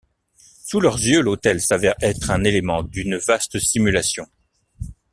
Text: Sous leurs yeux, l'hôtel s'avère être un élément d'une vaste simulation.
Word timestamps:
Sous 0.65 0.79
leurs 0.79 0.95
yeux, 0.97 1.21
l'hôtel 1.21 1.61
s'avère 1.61 1.93
être 2.01 2.31
un 2.31 2.43
élément 2.43 2.81
d'une 2.81 3.17
vaste 3.17 3.59
simulation. 3.59 4.25